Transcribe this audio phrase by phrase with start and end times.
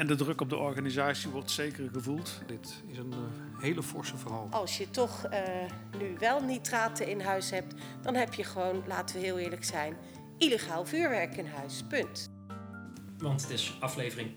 [0.00, 2.40] En de druk op de organisatie wordt zeker gevoeld.
[2.46, 4.48] Dit is een eh, hele forse verhaal.
[4.50, 5.42] Als je toch eh,
[5.98, 9.96] nu wel nitraten in huis hebt, dan heb je gewoon, laten we heel eerlijk zijn,
[10.38, 11.82] illegaal vuurwerk in huis.
[11.88, 12.30] Punt.
[13.18, 14.30] Want het is aflevering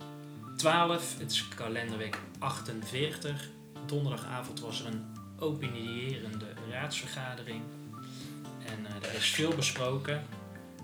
[0.58, 3.50] 12, het is kalenderweek 48.
[3.86, 5.06] Donderdagavond was er een
[5.40, 7.62] opinierende raadsvergadering.
[8.66, 10.24] En eh, er is veel besproken.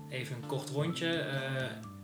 [0.08, 1.24] Even een kort rondje.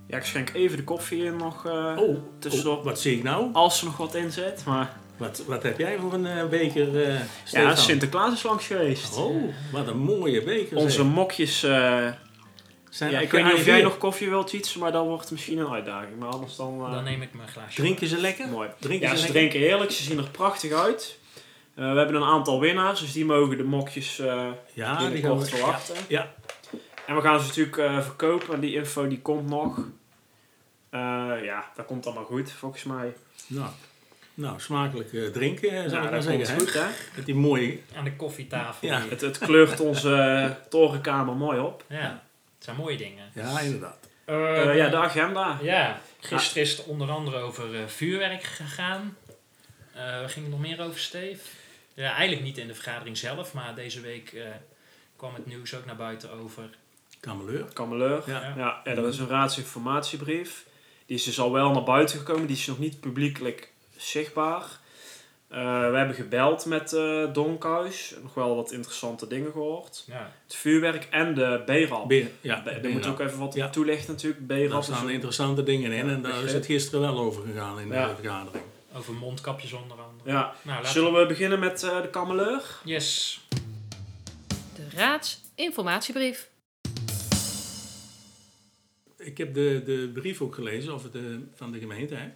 [0.07, 2.79] Ja, ik schenk even de koffie in nog eh, Oh, tussendoor.
[2.79, 3.49] oh, wat zie ik nou?
[3.53, 4.65] Als er nog wat in zit.
[4.65, 7.75] Maar Wat, wat heb jij voor een eh, beker, eh ja?
[7.75, 9.17] Sinterklaas is langs geweest.
[9.17, 10.77] Oh, wat een mooie beker.
[10.77, 11.07] Onze zeg.
[11.07, 11.63] mokjes.
[11.63, 12.07] eh,
[12.91, 15.31] Zijn ja, ik weet niet of jij nog koffie wilt iets, maar dan wordt het
[15.31, 16.19] misschien een uitdaging.
[16.19, 16.85] Maar anders dan.
[16.87, 17.81] eh, dan neem ik mijn glaasje.
[17.81, 18.49] Drinken ze lekker?
[18.49, 18.69] mooi.
[18.79, 19.41] Drinken Ja, ze ze lekker?
[19.51, 19.91] drinken heerlijk.
[19.91, 21.19] Ze zien er prachtig uit.
[21.75, 25.95] Eh, we hebben een aantal winnaars, dus die mogen de mokjes eh Ja, die verwachten.
[26.09, 26.35] Ja.
[27.07, 28.55] En we gaan ze natuurlijk eh, verkopen.
[28.55, 29.79] En die info die komt nog.
[30.91, 31.01] Eh,
[31.43, 33.15] ja, dat komt allemaal goed, volgens mij.
[33.47, 33.71] Nou,
[34.35, 36.55] nou, smakelijk eh, drinken, zou Nou, ik maar zeggen.
[36.55, 36.61] hè?
[36.61, 36.87] goed, hè?
[37.17, 37.79] Met die mooie...
[37.97, 38.89] Aan de koffietafel.
[38.89, 39.01] Ja.
[39.09, 41.85] Het, het kleurt onze torenkamer mooi op.
[41.89, 42.23] ja,
[42.55, 43.31] het zijn mooie dingen.
[43.35, 44.09] Ja, inderdaad.
[44.25, 45.59] Eh, ja, de agenda.
[45.63, 49.17] Ja, gisteren is het onder andere over eh, vuurwerk gegaan.
[49.93, 51.41] Eh waar ging het nog meer over, Steve?
[51.95, 54.47] Ja, eigenlijk niet in de vergadering zelf, maar deze week eh,
[55.17, 56.69] kwam het nieuws ook naar buiten over.
[57.21, 57.65] Kameleur.
[57.73, 58.23] Kameleur.
[58.27, 58.55] Ja.
[58.85, 58.95] Ja.
[58.95, 60.67] Dat is een raadsinformatiebrief.
[61.07, 62.47] Die is dus al wel naar buiten gekomen.
[62.47, 64.65] Die is nog niet publiekelijk zichtbaar.
[65.49, 65.59] Eh,
[65.91, 68.15] we hebben gebeld met eh Donkhuis.
[68.23, 70.05] Nog wel wat interessante dingen gehoord.
[70.07, 72.13] Ja, Het vuurwerk en de B-rap.
[72.41, 73.69] Ja, Daar moet je ook even wat Ja.
[73.69, 74.47] toelichten natuurlijk.
[74.69, 77.89] B-rap staan interessante dingen in Ja, en daar is het gisteren wel over gegaan in
[77.89, 78.09] Ja.
[78.09, 78.65] de vergadering.
[78.97, 80.31] over mondkapjes onder andere.
[80.31, 80.55] Ja.
[80.63, 82.63] Nou, laten Zullen we beginnen met eh, de kameleur?
[82.85, 83.41] Yes.
[84.75, 86.49] De Raadsinformatiebrief.
[89.27, 92.15] Ik heb de, de brief ook gelezen of de, van de gemeente.
[92.15, 92.29] Hè?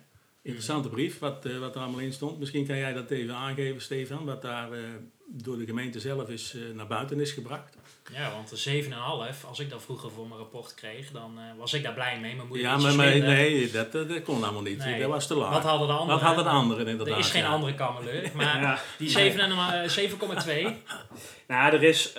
[0.42, 0.96] Interessante Mhm.
[0.96, 2.38] brief, wat, eh, wat er allemaal in stond.
[2.38, 4.78] Misschien kan jij dat even aangeven, Stefan, wat daar eh,
[5.26, 7.76] door de gemeente zelf is, eh, naar buiten is gebracht.
[8.12, 11.82] Ja, want de 7,5, als ik dat vroeger voor mijn rapport kreeg, dan was ik
[11.82, 12.34] daar blij mee.
[12.34, 14.78] Mijn moeder Ja, maar, nee, dat, dat, kon allemaal niet.
[14.78, 15.00] Nee.
[15.00, 15.52] Dat was te laag.
[15.52, 16.18] Wat hadden de anderen?
[16.18, 17.14] Wat hadden de anderen inderdaad?
[17.14, 17.48] Er is geen ja.
[17.48, 18.80] andere kameleur, maar Ja.
[18.98, 20.76] die 7 en, eh, 7,2.
[21.48, 22.12] Nou, er is,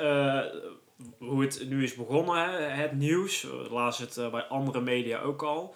[1.17, 5.41] hoe het nu is begonnen, hè, het nieuws, lazen het eh, bij andere media ook
[5.43, 5.75] al,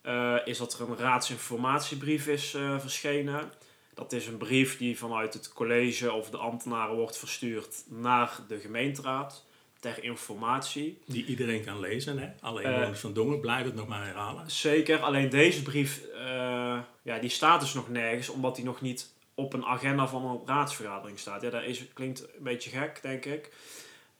[0.00, 3.52] eh, is dat er een raadsinformatiebrief is eh, verschenen.
[3.94, 8.58] Dat is een brief die vanuit het college of de ambtenaren wordt verstuurd naar de
[8.58, 9.44] gemeenteraad
[9.80, 10.98] ter informatie.
[11.06, 12.18] Die iedereen kan lezen.
[12.18, 12.28] Hè?
[12.40, 12.70] Alle Eh.
[12.72, 14.50] inwoners van Dongen, blijf het nog maar herhalen.
[14.50, 16.00] Zeker, alleen deze brief,
[17.02, 20.40] ja, die staat dus nog nergens, omdat die nog niet op een agenda van een
[20.46, 21.42] raadsvergadering staat.
[21.42, 23.50] Ja, dat is, klinkt een beetje gek, denk ik.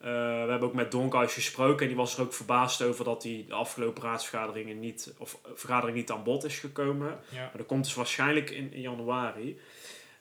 [0.03, 3.23] Eh, we hebben ook met Donkhuis gesproken en die was er ook verbaasd over dat
[3.23, 7.21] die de afgelopen raadsvergaderingen niet, of eh, vergadering niet aan bod is gekomen.
[7.29, 7.41] Ja.
[7.41, 9.61] Maar dat komt dus waarschijnlijk in, in januari.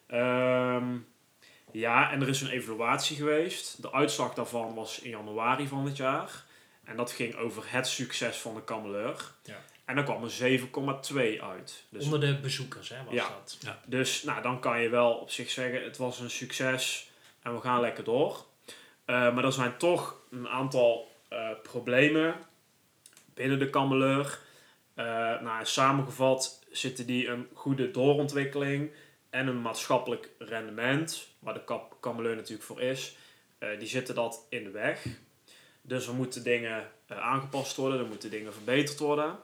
[0.08, 0.98] Ehm,
[1.72, 3.82] ja, en er is een evaluatie geweest.
[3.82, 6.44] De uitslag daarvan was in januari van dit jaar.
[6.84, 9.32] En dat ging over het succes van de kameleur.
[9.44, 9.62] Ja.
[9.86, 11.84] En dan kwam een 7,2 uit.
[11.90, 13.28] Dus, Onder de bezoekers hè, was Ja.
[13.30, 13.78] dat.
[13.86, 17.62] dus nou, dan kan je wel op zich zeggen, het was een succes en we
[17.62, 18.46] gaan lekker door.
[19.12, 22.36] Eh, maar er zijn toch een aantal eh, problemen
[23.34, 24.40] binnen de kameleur.
[24.94, 25.06] Eh,
[25.42, 28.92] nou, samengevat zitten die een goede doorontwikkeling
[29.30, 33.16] en een maatschappelijk rendement, waar de kap- kameleur natuurlijk voor is,
[33.80, 35.06] die zitten dat in de weg.
[35.82, 39.40] Dus er moeten dingen aangepast worden, er moeten dingen verbeterd worden.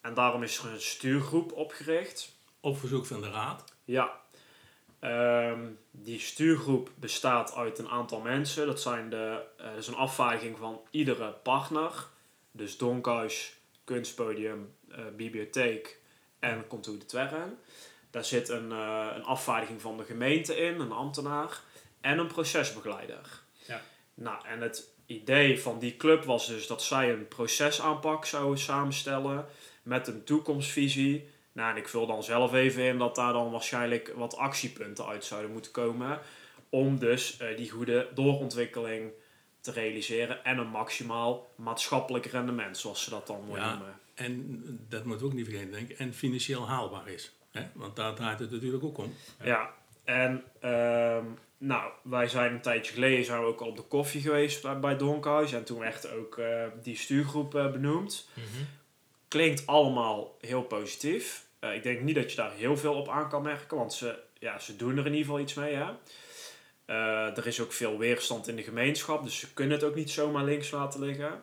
[0.00, 2.36] En daarom is er een stuurgroep opgericht.
[2.60, 3.64] Op verzoek van de raad.
[3.84, 4.20] Ja.
[5.00, 5.60] Ehm,
[5.90, 8.66] die stuurgroep bestaat uit een aantal mensen.
[8.66, 12.06] Dat, zijn de, eh, dat is een afvaardiging van iedere partner.
[12.50, 16.00] Dus Donkhuis, Kunstpodium, eh, Bibliotheek
[16.38, 17.58] en Contour de Twerren.
[18.10, 21.60] Daar zit een, eh, een afvaardiging van de gemeente in, een ambtenaar
[22.00, 23.42] en een procesbegeleider.
[23.66, 23.82] Ja.
[24.14, 29.46] Nou, en het idee van die club was dus dat zij een procesaanpak zouden samenstellen
[29.82, 31.28] met een toekomstvisie.
[31.56, 35.24] Nou, en ik vul dan zelf even in dat daar dan waarschijnlijk wat actiepunten uit
[35.24, 36.18] zouden moeten komen.
[36.70, 39.10] Om dus eh, die goede doorontwikkeling
[39.60, 43.70] te realiseren en een maximaal maatschappelijk rendement, zoals ze dat dan mooi Ja.
[43.70, 43.98] noemen.
[44.14, 45.98] En dat moeten we ook niet vergeten, denk ik.
[45.98, 47.32] En financieel haalbaar is.
[47.50, 47.62] Hè?
[47.72, 49.14] Want daar draait het natuurlijk ook om.
[49.42, 49.70] Ja,
[50.04, 51.24] en ehm,
[51.58, 54.96] nou, wij zijn een tijdje geleden zijn we ook op de koffie geweest bij, bij
[54.96, 55.52] Donkhuis.
[55.52, 58.28] En toen werd ook eh, die stuurgroep eh, benoemd.
[58.34, 58.64] Mhm.
[59.28, 61.45] Klinkt allemaal heel positief.
[61.68, 64.18] Eh, ik denk niet dat je daar heel veel op aan kan merken, want ze,
[64.38, 65.74] ja, ze doen er in ieder geval iets mee.
[65.74, 65.90] Hè?
[66.84, 70.10] Eh, er is ook veel weerstand in de gemeenschap, dus ze kunnen het ook niet
[70.10, 71.42] zomaar links laten liggen.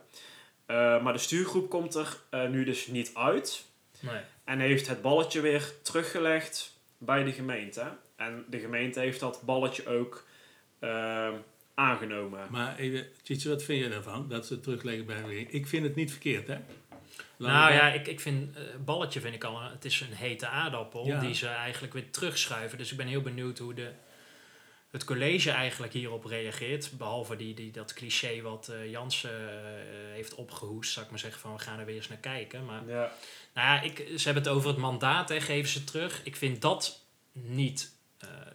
[0.66, 2.18] Eh, maar de stuurgroep komt er
[2.50, 3.66] nu dus niet uit
[4.00, 4.22] Nee.
[4.44, 7.84] en heeft het balletje weer teruggelegd bij de gemeente.
[8.16, 10.26] En de gemeente heeft dat balletje ook
[10.80, 11.30] eh,
[11.74, 12.48] aangenomen.
[12.50, 14.30] Maar even, Tjitse, wat vind je daarvan?
[14.30, 15.36] Dat ze het terugleggen bij de?
[15.40, 16.58] Ik vind het niet verkeerd, hè?
[17.52, 20.48] Nou ja, ik, ik vind, eh, balletje vind ik al, een- het is een hete
[20.48, 21.20] aardappel Ja.
[21.20, 22.78] die ze eigenlijk weer terugschuiven.
[22.78, 23.92] Dus ik ben heel benieuwd hoe de,
[24.92, 26.92] het college eigenlijk hierop reageert.
[26.98, 29.56] Behalve die, die, dat cliché wat eh Jansen eh,
[30.14, 32.66] heeft opgehoest, zou ik maar zeggen van we gaan er weer eens naar kijken.
[32.66, 33.12] Maar Ja.
[33.54, 36.22] nou ja, ik, ze hebben het over het mandaat, hè, geven ze terug.
[36.24, 37.92] Ik vind dat niet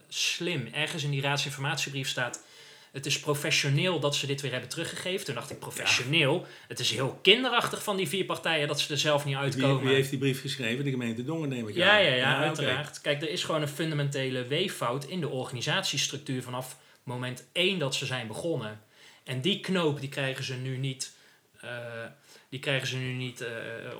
[0.07, 0.67] slim.
[0.73, 2.43] Ergens in die raadsinformatiebrief staat...
[2.91, 5.25] Het is professioneel dat ze dit weer hebben teruggegeven.
[5.25, 6.45] Toen dacht ik, professioneel?
[6.67, 9.83] Het is heel kinderachtig van die vier partijen dat ze er zelf niet uitkomen.
[9.83, 10.83] wie heeft die brief geschreven?
[10.83, 12.03] De gemeente Dongen, neem ik Ja, aan.
[12.03, 12.45] ja, ja, oké.
[12.45, 13.01] uiteraard.
[13.01, 18.05] Kijk, er is gewoon een fundamentele weeffout in de organisatiestructuur vanaf moment één dat ze
[18.05, 18.81] zijn begonnen.
[19.23, 21.11] En die knoop, die krijgen ze nu niet,
[21.61, 21.69] eh,
[22.49, 23.49] die krijgen ze nu niet eh,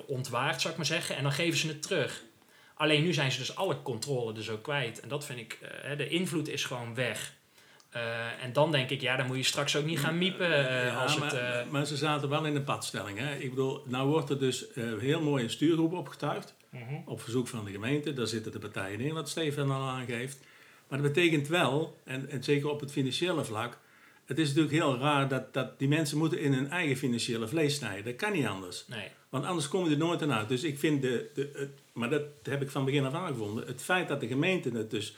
[0.07, 1.15] ontwaard, zou ik maar zeggen.
[1.15, 2.21] En dan geven ze het terug.
[2.75, 4.99] Alleen nu zijn ze dus alle controle dus ook kwijt.
[4.99, 7.33] En dat vind ik, eh, de invloed is gewoon weg.
[7.89, 10.85] Eh, en dan denk ik, ja, dan moet je straks ook niet gaan miepen eh,
[10.87, 11.65] Ja, als maar, het...
[11.65, 13.17] eh, maar ze zaten wel in een padstelling.
[13.17, 13.35] Hè?
[13.35, 16.53] Ik bedoel, nou wordt er dus eh, heel mooi een stuurgroep opgetuigd.
[16.69, 16.81] mhm.
[17.05, 18.13] Op verzoek van de gemeente.
[18.13, 20.37] Daar zitten de partijen in, wat Stefan al aangeeft.
[20.87, 23.77] Maar dat betekent wel, en, en zeker op het financiële vlak...
[24.25, 27.75] Het is natuurlijk heel raar dat, dat die mensen moeten in hun eigen financiële vlees
[27.75, 28.03] snijden.
[28.05, 28.85] Dat kan niet anders.
[28.87, 30.47] Nee, Want anders kom je er nooit aan uit.
[30.47, 33.67] Dus ik vind, de, de, het, maar dat heb ik van begin af aan gevonden.
[33.67, 35.15] Het feit dat de gemeente het dus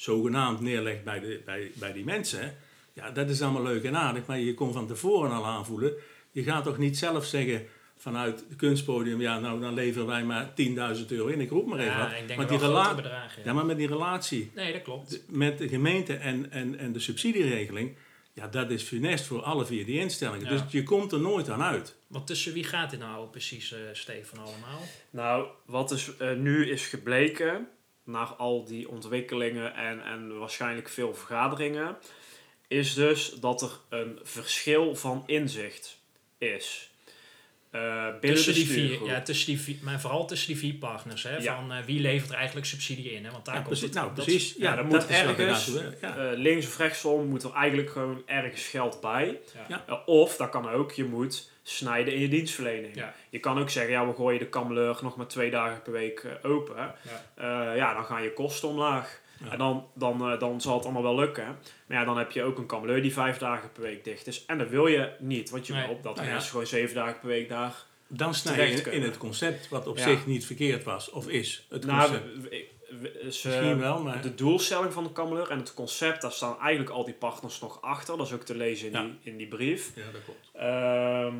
[0.00, 2.56] zogenaamd neerlegt bij, de, bij, bij die mensen.
[2.92, 4.26] Ja, dat is allemaal leuk en aardig.
[4.26, 5.92] Maar je kon van tevoren al aanvoelen.
[6.30, 7.66] Je gaat toch niet zelf zeggen
[7.96, 9.20] vanuit het kunstpodium.
[9.20, 11.40] Ja, nou dan leveren wij maar 10.000 euro in.
[11.40, 12.06] Ik roep maar even ja, wat.
[12.10, 13.42] ik denk maar wel die grotere rela- bedragen.
[13.44, 15.22] ja, maar met die relatie Nee, dat klopt.
[15.28, 17.96] met de gemeente en, en, en de subsidieregeling.
[18.32, 20.44] Ja, dat is funest voor alle vier die instellingen.
[20.44, 20.50] Ja.
[20.50, 21.96] Dus je komt er nooit aan uit.
[22.06, 24.80] Want tussen wie gaat dit nou precies, eh Stefan, allemaal?
[25.10, 27.68] Nou, wat dus eh, nu is gebleken,
[28.10, 31.96] na al die ontwikkelingen en, en waarschijnlijk veel vergaderingen,
[32.68, 36.00] is dus dat er een verschil van inzicht
[36.38, 36.89] is.
[37.70, 37.80] Eh,
[38.20, 41.22] binnen tussen die vier, ja, tussen die vier, maar vooral tussen die vier partners.
[41.22, 41.54] Hè, Ja.
[41.56, 43.24] Van eh, wie levert er eigenlijk subsidie in?
[43.24, 43.30] Hè?
[43.30, 43.94] Want daar Ja, komt precies.
[43.94, 44.54] het, Nou, dat- precies.
[44.58, 45.96] ja, Ja, dan dat moet er ergens, naartoe.
[46.32, 49.38] Eh, links of rechtsom moet er eigenlijk gewoon ergens geld bij.
[49.68, 50.02] Ja.
[50.06, 52.94] Of, dat kan ook, je moet snijden in je dienstverlening.
[52.94, 53.14] Ja.
[53.30, 56.26] Je kan ook zeggen, ja, we gooien de kameleur nog maar twee dagen per week
[56.42, 56.76] open.
[56.76, 56.94] Ja.
[57.70, 59.19] Eh, ja, dan gaan je kosten omlaag.
[59.44, 59.50] Ja.
[59.50, 61.58] En dan, dan, eh, dan zal het allemaal wel lukken.
[61.86, 64.44] Maar ja, dan heb je ook een kameleur die vijf dagen per week dicht is.
[64.46, 65.86] En dat wil je niet, want je Nee.
[65.86, 66.32] wil dat Nou ja.
[66.32, 67.74] mensen gewoon zeven dagen per week daar...
[68.12, 69.00] Dan snij je in, kunnen.
[69.00, 70.02] in het concept, wat op Ja.
[70.02, 71.66] zich niet verkeerd was, of is.
[71.68, 72.42] Het Nou, concept.
[72.42, 72.66] we- we-
[73.22, 74.22] we- ze- Misschien wel, maar...
[74.22, 77.82] de doelstelling van de kameleur en het concept, daar staan eigenlijk al die partners nog
[77.82, 78.16] achter.
[78.16, 79.02] Dat is ook te lezen in, Ja.
[79.02, 79.90] die, in die brief.
[79.94, 80.50] Ja, dat klopt.
[80.54, 81.34] Ehm,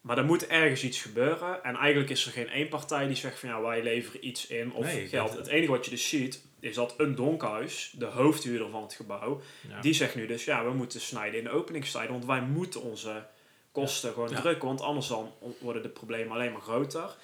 [0.00, 1.64] maar er moet ergens iets gebeuren.
[1.64, 4.72] En eigenlijk is er geen één partij die zegt van ja, wij leveren iets in
[4.72, 5.36] of Nee, geld.
[5.36, 9.40] Het enige wat je dus ziet, is dat een donkhuis, de hoofdhuurder van het gebouw,
[9.68, 9.80] Ja.
[9.80, 12.12] die zegt nu dus ja, we moeten snijden in de openingstijden.
[12.12, 13.26] Want wij moeten onze
[13.72, 14.40] kosten gewoon Ja.
[14.40, 14.68] drukken.
[14.68, 17.16] Want anders dan worden de problemen alleen maar groter.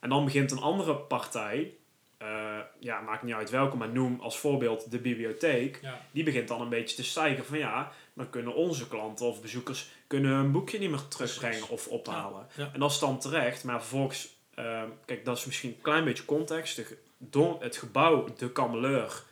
[0.00, 1.74] En dan begint een andere partij,
[2.18, 5.80] eh, ja, maakt niet uit welke, maar noem als voorbeeld de bibliotheek.
[6.10, 9.88] Die begint dan een beetje te stijgen van ja, dan kunnen onze klanten of bezoekers
[10.06, 12.46] kunnen hun boekje niet meer terugbrengen of ophalen.
[12.72, 16.24] En dat is dan terecht, maar vervolgens, eh, kijk, dat is misschien een klein beetje
[16.24, 16.76] context.
[16.76, 19.22] De, don- het gebouw, de kameleur,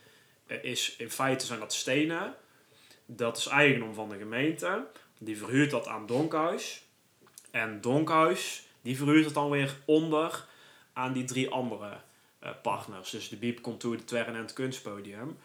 [0.46, 2.34] eh, is in feite zijn dat stenen.
[3.06, 4.86] Dat is eigendom van de gemeente.
[5.18, 6.84] Die verhuurt dat aan Donkhuis.
[7.50, 10.46] En Donkhuis, die verhuurt het dan weer onder
[10.92, 11.96] aan die drie andere
[12.38, 13.10] eh, partners.
[13.10, 15.38] Dus de Biep, Contour, de Twerren en het Kunstpodium.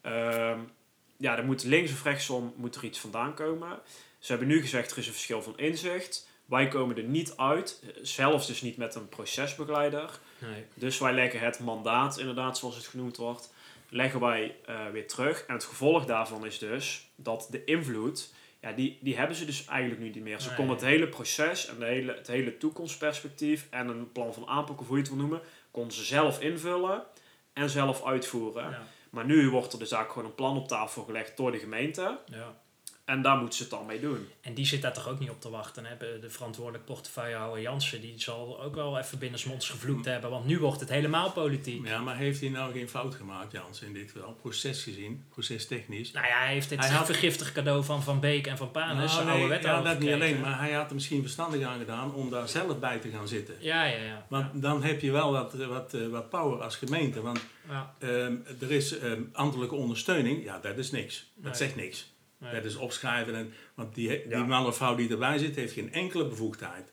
[0.00, 0.58] Ehm,
[1.16, 3.78] ja, er moet links of rechtsom moet er iets vandaan komen.
[4.18, 6.28] Ze hebben nu gezegd, er is een verschil van inzicht.
[6.50, 10.10] Wij komen er niet uit, eh, zelfs dus niet met een procesbegeleider.
[10.38, 10.64] Nee.
[10.74, 13.52] Dus wij leggen het mandaat, inderdaad zoals het genoemd wordt,
[13.88, 15.44] leggen wij eh, weer terug.
[15.46, 19.64] En het gevolg daarvan is dus dat de invloed, ja, die, die hebben ze dus
[19.64, 20.40] eigenlijk nu niet meer.
[20.40, 20.68] Ze Nee.
[20.68, 24.86] het hele proces en de hele, het hele toekomstperspectief en een plan van aanpak, of
[24.86, 25.40] hoe je het wil noemen,
[25.70, 27.02] konden ze zelf invullen
[27.52, 28.70] en zelf uitvoeren.
[28.70, 28.82] Ja.
[29.10, 32.18] Maar nu wordt er dus eigenlijk gewoon een plan op tafel gelegd door de gemeente.
[32.26, 32.60] Ja.
[33.10, 34.28] En daar moeten ze het dan mee doen.
[34.40, 35.84] En die zit daar toch ook niet op te wachten.
[35.84, 35.96] Hè?
[36.20, 40.30] De verantwoordelijk portefeuillehouder Jansen, die zal ook wel even binnensmonds gevloekt hebben.
[40.30, 41.86] Want nu wordt het helemaal politiek.
[41.86, 44.32] Ja, maar heeft hij nou geen fout gemaakt, Jans, in dit geval?
[44.32, 46.10] Proces gezien, procestechnisch.
[46.12, 48.96] Nou ja, hij heeft dit Hij had- vergiftig cadeau van Van Beek en Van Panen,
[48.96, 51.78] Nou, zijn nee, oude ja, dat niet alleen, maar hij had er misschien verstandig aan
[51.78, 53.54] gedaan om daar zelf bij te gaan zitten.
[53.60, 54.26] Ja, ja, ja.
[54.28, 57.20] Want dan heb je wel wat, wat, eh, wat power als gemeente.
[57.22, 57.94] Want ja.
[57.98, 61.30] ehm, er is ehm, ambtelijke ondersteuning, ja, dat is niks.
[61.34, 61.54] Dat Nee.
[61.54, 62.12] zegt niks.
[62.40, 62.52] Nee.
[62.54, 63.34] Dat is opschrijven.
[63.34, 64.44] En, want die, die Ja.
[64.44, 66.92] man of vrouw die erbij zit, heeft geen enkele bevoegdheid.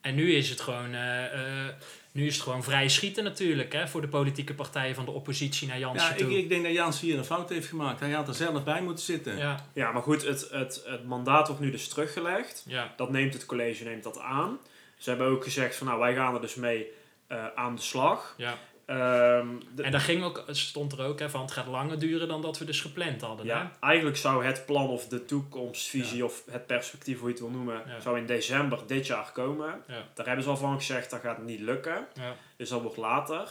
[0.00, 1.74] En nu is het gewoon, eh, eh,
[2.12, 5.68] nu is het gewoon vrij schieten natuurlijk, hè, voor de politieke partijen van de oppositie
[5.68, 6.38] naar Jansen Ja, ik, toe.
[6.38, 8.00] ik denk dat Jans hier een fout heeft gemaakt.
[8.00, 9.36] Hij had er zelf bij moeten zitten.
[9.38, 12.64] ja, Ja, maar goed, het, het, het mandaat wordt nu dus teruggelegd.
[12.66, 14.58] ja, Dat neemt het college neemt dat aan.
[14.98, 16.86] Ze hebben ook gezegd van nou, wij gaan er dus mee
[17.26, 18.34] eh, aan de slag.
[18.36, 18.58] ja.
[18.90, 22.28] Ehm, de- En daar ging ook, stond er ook hè, van, het gaat langer duren
[22.28, 23.46] dan dat we dus gepland hadden.
[23.46, 23.52] hè?
[23.52, 27.50] ja, eigenlijk zou het plan of de toekomstvisie of het perspectief, hoe je het wil
[27.52, 28.00] noemen, Ja.
[28.00, 29.82] zou in december dit jaar komen.
[29.88, 30.04] Ja.
[30.14, 32.06] Daar hebben ze al van gezegd, dat gaat niet lukken.
[32.14, 32.34] Ja.
[32.56, 33.48] Dus dat wordt later.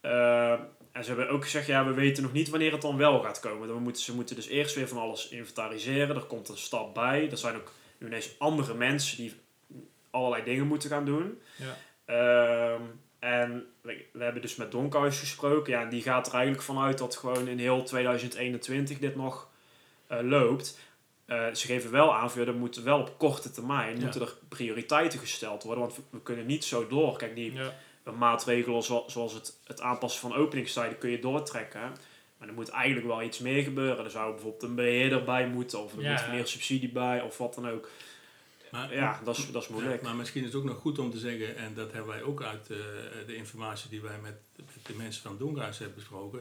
[0.00, 0.58] Ehm,
[0.92, 3.40] en ze hebben ook gezegd, ja, we weten nog niet wanneer het dan wel gaat
[3.40, 3.68] komen.
[3.68, 6.16] We moeten, ze moeten dus eerst weer van alles inventariseren.
[6.16, 7.30] Er komt een stap bij.
[7.30, 9.34] Er zijn ook nu ineens andere mensen die
[10.10, 11.40] allerlei dingen moeten gaan doen.
[11.56, 11.76] Ja.
[12.04, 12.82] Ehm,
[13.26, 15.72] en we, hebben dus met Donkhuis gesproken.
[15.72, 19.48] Ja, en die gaat er eigenlijk vanuit dat gewoon in heel 2021 dit nog
[20.06, 20.78] eh, loopt.
[21.24, 24.02] Eh, ze geven wel aan, ja, er moeten wel op korte termijn Ja.
[24.02, 25.82] moeten er prioriteiten gesteld worden.
[25.84, 27.16] Want we, kunnen niet zo door.
[27.18, 27.72] Kijk, die Ja.
[28.18, 31.80] maatregelen zo- zoals het, het aanpassen van openingstijden kun je doortrekken.
[32.38, 34.04] Maar er moet eigenlijk wel iets meer gebeuren.
[34.04, 35.78] Er zou bijvoorbeeld een beheerder bij moeten.
[35.82, 36.12] Of er Ja.
[36.12, 37.20] moet meer subsidie bij.
[37.22, 37.88] Of wat dan ook.
[38.76, 40.02] Maar, Ja, dat is, dat is moeilijk.
[40.02, 42.42] Maar misschien is het ook nog goed om te zeggen, en dat hebben wij ook
[42.42, 42.76] uit eh,
[43.26, 44.34] de informatie die wij met,
[44.86, 46.40] de mensen van Doenhuis hebben besproken.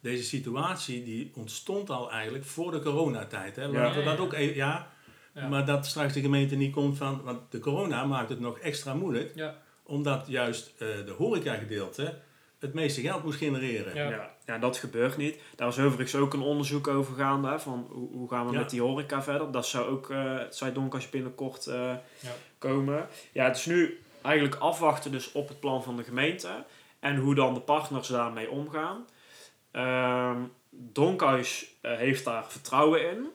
[0.00, 3.56] Deze situatie die ontstond al eigenlijk voor de coronatijd.
[3.56, 3.68] Hè?
[3.68, 4.90] Laten we dat ook even, ja,
[5.34, 5.48] Ja.
[5.48, 8.94] maar dat straks de gemeente niet komt van, want de corona maakt het nog extra
[8.94, 9.62] moeilijk, Ja.
[9.82, 12.18] omdat juist eh de horecagedeelte
[12.66, 13.94] het meeste geld moest genereren.
[13.94, 14.08] Ja.
[14.10, 14.34] Ja.
[14.46, 15.38] Ja, dat gebeurt niet.
[15.56, 17.48] Daar is overigens ook een onderzoek over gaande.
[17.48, 18.58] hè, Van hoe, hoe gaan we Ja.
[18.58, 19.50] met die horeca verder.
[19.50, 20.72] Dat zou ook, eh het zei
[21.10, 21.74] binnenkort eh,
[22.20, 22.30] Ja.
[22.58, 23.08] komen.
[23.32, 26.64] Ja, het is nu eigenlijk afwachten dus op het plan van de gemeente.
[27.00, 29.06] En hoe dan de partners daarmee omgaan.
[29.70, 30.38] Ehm
[30.70, 33.26] Donkhuis eh, heeft daar vertrouwen in.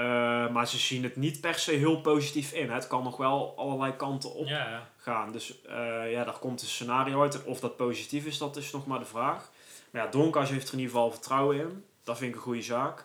[0.00, 2.68] Eh, maar ze zien het niet per se heel positief in.
[2.68, 2.74] hè.
[2.74, 4.88] Het kan nog wel allerlei kanten op Ja, ja.
[4.96, 5.32] gaan.
[5.32, 7.44] Dus eh, ja, daar komt een scenario uit.
[7.44, 9.50] Of dat positief is, dat is nog maar de vraag.
[9.90, 11.84] Maar ja, Donkhuis heeft er in ieder geval vertrouwen in.
[12.04, 13.02] Dat vind ik een goede zaak.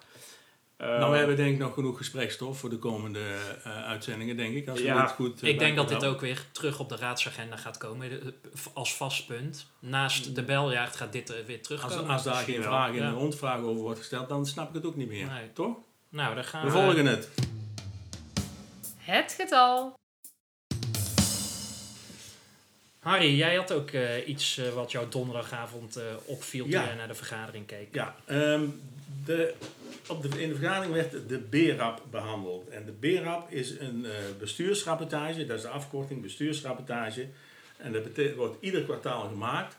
[0.77, 4.55] Eh, Nou, we hebben denk ik nog genoeg gesprekstof voor de komende eh, uitzendingen, denk
[4.55, 4.67] ik.
[4.67, 7.77] Als Ja, dit goed Ik denk dat dit ook weer terug op de raadsagenda gaat
[7.77, 8.09] komen.
[8.09, 8.33] de-
[8.73, 9.67] Als vast punt.
[9.79, 12.07] Naast de beljaard gaat dit er weer Als, terugkomen.
[12.09, 13.09] als daar Misschien geen vraag in Ja.
[13.09, 15.25] de rondvraag over wordt gesteld, dan snap ik het ook niet meer.
[15.27, 15.53] Nee.
[15.53, 15.75] Toch?
[16.15, 16.77] Nou, daar gaan We we.
[16.77, 17.29] volgen het.
[18.97, 19.93] Het getal.
[22.99, 27.07] Harry, jij had ook eh, iets eh, wat jou donderdagavond eh, opviel toen jij naar
[27.07, 27.93] de vergadering keek.
[27.93, 28.63] Ja, ehm,
[29.25, 29.53] de,
[30.07, 32.69] op de, in de vergadering werd de BRAP behandeld.
[32.69, 37.27] En de BRAP is een eh, bestuursrapportage, dat is de afkorting bestuursrapportage.
[37.77, 38.03] En dat
[38.35, 39.77] wordt ieder kwartaal gemaakt.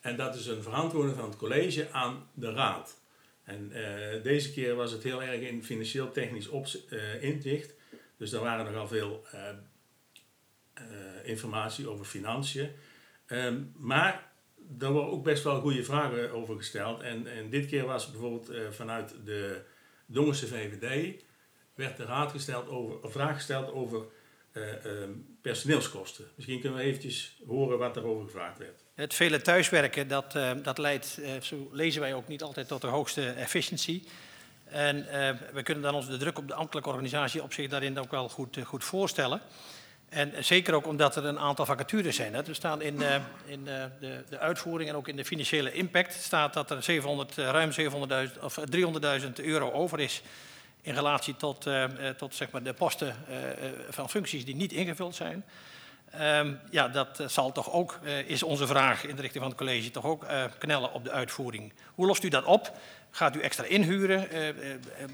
[0.00, 2.96] En dat is een verantwoording van het college aan de raad.
[3.48, 7.74] En eh, deze keer was het heel erg in financieel-technisch opz- eh, inzicht.
[8.16, 10.84] Dus er waren nogal veel eh,
[11.22, 12.70] informatie over financiën.
[13.26, 14.32] Ehm, maar
[14.78, 17.00] er worden ook best wel goede vragen over gesteld.
[17.00, 19.62] En, en dit keer was bijvoorbeeld vanuit de
[20.06, 21.24] Dongense VVD
[21.74, 24.06] werd de raad gesteld over, een vraag gesteld over
[24.52, 26.24] eh, ehm, personeelskosten.
[26.34, 28.84] Misschien kunnen we eventjes horen wat daarover gevraagd werd.
[28.98, 32.80] Het vele thuiswerken, dat, eh, dat leidt, eh, zo lezen wij ook niet altijd tot
[32.80, 34.04] de hoogste efficiëntie.
[34.64, 37.98] En eh, we kunnen dan ons de druk op de ambtelijke organisatie op zich daarin
[37.98, 39.40] ook wel goed, goed voorstellen.
[40.08, 42.34] En zeker ook omdat er een aantal vacatures zijn.
[42.34, 42.54] Hè.
[42.54, 43.02] Staan in,
[43.46, 43.90] in de,
[44.28, 48.38] de uitvoering en ook in de financiële impact staat dat er 700, eh, ruim 700.000
[48.42, 50.22] of 300.000 euro over is
[50.82, 51.66] in relatie tot,
[52.16, 53.16] tot zeg maar, de posten
[53.90, 55.44] van functies die niet ingevuld zijn.
[56.10, 59.52] Ehm, ja, dat eh, zal toch ook, eh, is onze vraag in de richting van
[59.52, 61.72] het college, toch ook eh, knellen op de uitvoering.
[61.94, 62.72] Hoe lost u dat op?
[63.10, 64.28] Gaat u extra inhuren?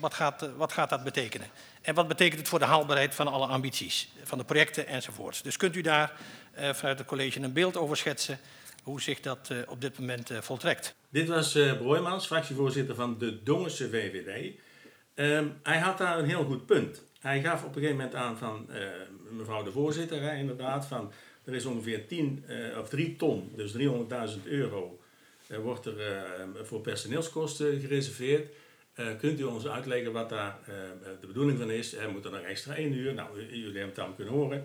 [0.00, 1.46] Wat, gaat, wat gaat dat betekenen?
[1.82, 5.42] En wat betekent het voor de haalbaarheid van alle ambities, van de projecten enzovoorts?
[5.42, 6.12] Dus kunt u daar
[6.54, 8.38] vanuit het college een beeld over schetsen
[8.82, 10.94] hoe zich dat op dit moment voltrekt?
[11.08, 14.52] Dit was Broijmans, fractievoorzitter van de Dongense VVD.
[15.14, 17.02] Ehm, hij had daar een heel goed punt.
[17.20, 18.88] Hij gaf op een gegeven moment aan van eh,
[19.30, 21.12] mevrouw de voorzitter, hè, inderdaad, van
[21.44, 25.00] er is ongeveer 10 eh, of 3 ton, dus 300.000 euro,
[25.46, 25.96] eh, wordt er
[26.62, 28.52] voor personeelskosten gereserveerd.
[29.18, 30.58] Kunt u ons uitleggen wat daar
[31.20, 31.94] de bedoeling van is?
[31.94, 33.14] Er moet er nog extra één uur?
[33.14, 34.64] Nou, jullie hebben het dan kunnen horen.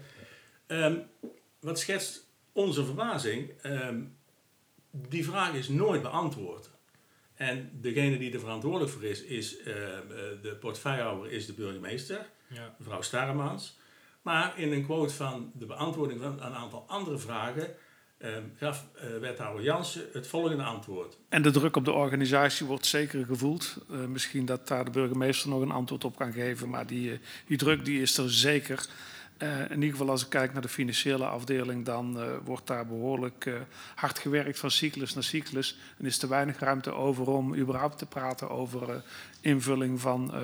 [0.67, 0.95] Ehm,
[1.59, 3.51] wat schetst onze verbazing?
[3.61, 4.01] Ehm,
[4.91, 6.69] die vraag is nooit beantwoord.
[7.39, 10.03] En degene die er verantwoordelijk voor is, is eh, eh,
[10.41, 12.75] de portefeuillehouder, is de burgemeester, Ja.
[12.77, 13.77] mevrouw Starremans.
[14.21, 17.67] Maar in een quote van de beantwoording van een aantal andere vragen
[18.17, 21.17] ehm, gaf eh, wethouder Jansen het volgende antwoord.
[21.29, 23.77] En de druk op de organisatie wordt zeker gevoeld.
[23.91, 27.57] Eh, misschien dat daar de burgemeester nog een antwoord op kan geven, maar die, die
[27.57, 28.85] druk die is er zeker.
[29.39, 32.85] Eh, in ieder geval als ik kijk naar de financiële afdeling, dan eh, wordt daar
[32.87, 33.53] behoorlijk eh,
[33.95, 35.77] hard gewerkt van cyclus naar cyclus.
[35.97, 38.95] En is er weinig ruimte over om überhaupt te praten over eh,
[39.41, 40.41] invulling van eh,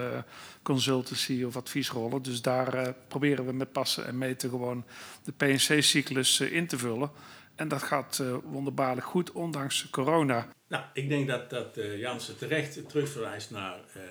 [0.63, 2.21] consultancy of adviesrollen.
[2.21, 4.83] Dus daar eh, proberen we met passen en meten gewoon
[5.23, 7.11] de PNC-cyclus in te vullen.
[7.55, 10.47] En dat gaat eh, wonderbaarlijk goed, ondanks corona.
[10.67, 14.01] Nou, ik denk dat, dat eh, Jansen terecht terugverwijst naar eh,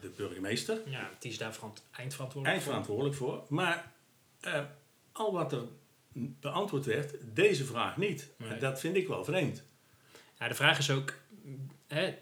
[0.00, 0.78] de burgemeester.
[0.86, 2.72] ja, die is daar verant- eindverantwoordelijk voor.
[2.72, 3.44] eindverantwoordelijk voor.
[3.56, 3.94] Maar
[4.46, 4.64] eh,
[5.12, 5.62] al wat er
[6.12, 8.30] beantwoord werd, deze vraag niet.
[8.36, 8.58] Nee.
[8.58, 9.62] Dat vind ik wel vreemd.
[10.38, 11.14] Ja, de vraag is ook,
[11.86, 12.14] hè,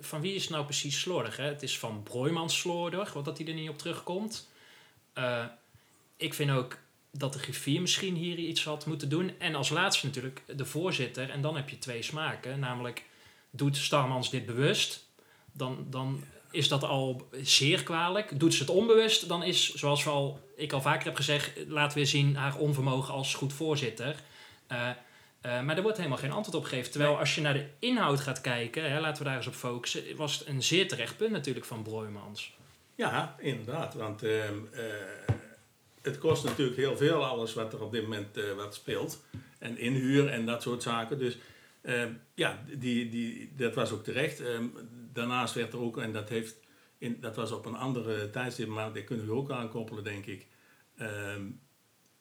[0.00, 1.36] van wie is het nou precies slordig?
[1.36, 1.44] Hè?
[1.44, 4.48] Het is van Broijmans slordig, want dat hij er niet op terugkomt.
[5.12, 5.44] Eh,
[6.16, 6.78] ik vind ook
[7.12, 9.38] dat de griffier misschien hier iets had moeten doen.
[9.38, 11.30] En als laatste natuurlijk de voorzitter.
[11.30, 12.58] En dan heb je twee smaken.
[12.58, 13.04] Namelijk,
[13.50, 15.08] doet Starmans dit bewust?
[15.52, 18.40] Dan, dan is dat al zeer kwalijk.
[18.40, 19.28] Doet ze het onbewust?
[19.28, 21.52] Dan is, zoals we al, ik al vaker heb gezegd...
[21.68, 24.14] laten we zien haar onvermogen als goed voorzitter.
[24.66, 24.88] Eh,
[25.40, 26.90] eh, maar er wordt helemaal geen antwoord op gegeven.
[26.90, 28.90] Terwijl als je naar de inhoud gaat kijken...
[28.90, 30.16] Hè, laten we daar eens op focussen...
[30.16, 32.52] was het een zeer terecht punt natuurlijk van Broijmans.
[32.94, 33.94] Ja, inderdaad.
[33.94, 34.84] Want ehm, eh,
[36.02, 39.24] het kost natuurlijk heel veel, alles wat er op dit moment wat speelt.
[39.58, 41.18] En inhuur en dat soort zaken.
[41.18, 41.38] Dus
[41.82, 44.40] ehm, ja, die, die, dat was ook terecht.
[44.40, 44.64] Ehm,
[45.12, 46.56] daarnaast werd er ook, en dat, heeft
[46.98, 50.46] in, dat was op een andere tijdstip, maar dat kunnen we ook aankoppelen, denk ik.
[50.96, 51.42] Ehm,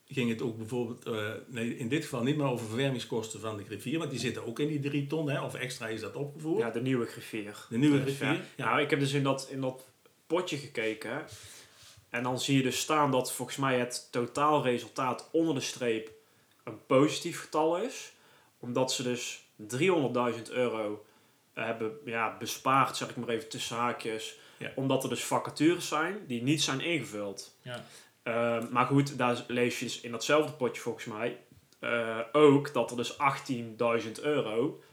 [0.05, 3.63] ging het ook bijvoorbeeld, eh, nee, in dit geval niet meer over verwarmingskosten van de
[3.63, 6.62] griffier, want die zitten ook in die drie ton, hè, of extra is dat opgevoerd.
[6.62, 7.65] Ja, de nieuwe griffier.
[7.69, 8.46] de nieuwe griffier.
[8.55, 8.65] ja.
[8.65, 9.86] Nou, ik heb dus in dat, in dat
[10.27, 11.25] potje gekeken.
[12.10, 16.12] En dan zie je dus staan dat volgens mij het totaalresultaat onder de streep
[16.63, 18.13] een positief getal is.
[18.60, 21.06] Omdat ze dus 300.000 euro
[21.54, 24.38] hebben ja, bespaard, zeg ik maar even tussen haakjes.
[24.58, 24.72] Ja.
[24.76, 27.56] Omdat er dus vacatures zijn die niet zijn ingevuld.
[27.62, 27.86] Ja.
[28.24, 31.38] Eh, maar goed, daar lees je dus in datzelfde potje volgens mij
[31.80, 33.14] eh, ook dat er dus
[34.06, 34.84] 18.000 euro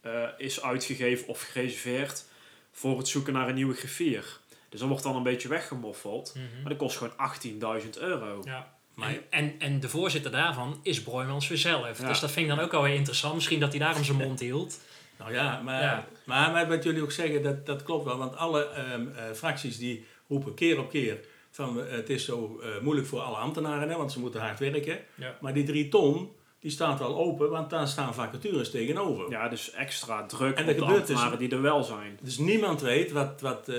[0.00, 2.24] eh, is uitgegeven of gereserveerd
[2.72, 4.38] voor het zoeken naar een nieuwe griffier.
[4.68, 6.34] Dus dat wordt dan een beetje weggemoffeld.
[6.34, 8.40] Maar dat kost gewoon 18.000 euro.
[8.44, 8.74] Ja.
[8.94, 11.98] Maar- En, en, en de voorzitter daarvan is Broijmans weer zelf.
[12.00, 12.08] Ja.
[12.08, 13.34] Dus dat vind ik dan ook alweer interessant.
[13.34, 14.80] Misschien dat hij daarom zijn mond hield.
[15.18, 16.06] Nou ja, maar, Ja.
[16.24, 18.18] maar, maar wat jullie ook zeggen, dat, dat klopt wel.
[18.18, 21.18] Want alle ehm, eh, fracties die roepen keer op keer
[21.50, 24.58] van eh, het is zo eh, moeilijk voor alle ambtenaren, hè, want ze moeten hard
[24.58, 24.98] werken.
[25.14, 25.36] Ja.
[25.40, 29.30] Maar die drie ton, die staat wel open, want daar staan vacatures tegenover.
[29.30, 32.18] Ja, dus extra druk En op de dus- ambtenaren die er wel zijn.
[32.22, 33.70] Dus niemand weet wat, wat,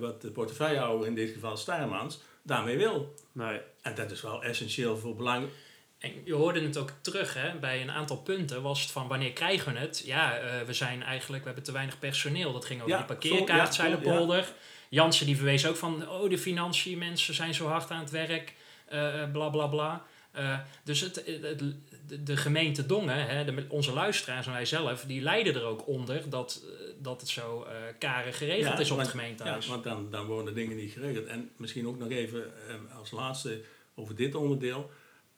[0.00, 3.14] wat de portefeuillehouder, in dit geval Stijrmans, daarmee wil.
[3.32, 3.60] Nee.
[3.82, 5.46] En dat is wel essentieel voor belang.
[6.02, 8.62] En je hoorde het ook terug hè, bij een aantal punten.
[8.62, 10.02] Was het van wanneer krijgen we het?
[10.04, 12.52] Ja, eh, we zijn eigenlijk, we hebben te weinig personeel.
[12.52, 14.52] Dat ging over Ja, die parkeerkaart, zo- ja, Zuilenpolder.
[14.88, 18.54] Jansen die verwees ook van, oh de financiën, mensen zijn zo hard aan het werk.
[18.86, 20.04] eh, bla bla bla.
[20.84, 25.54] Dus het, de, de gemeente Dongen, hè, de, onze luisteraars en wij zelf, die lijden
[25.54, 26.62] er ook onder dat,
[26.98, 29.64] dat het zo eh karig geregeld Ja, is op want- het gemeentehuis.
[29.64, 31.26] Ja, want dan, dan worden dingen niet geregeld.
[31.26, 32.52] En misschien ook nog even
[32.98, 33.60] als laatste
[33.94, 34.90] over dit onderdeel.